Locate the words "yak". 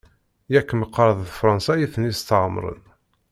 0.53-0.69